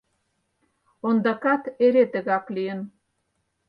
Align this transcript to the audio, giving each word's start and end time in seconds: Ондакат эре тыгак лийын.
Ондакат 1.07 1.63
эре 1.85 2.03
тыгак 2.13 2.45
лийын. 2.55 2.79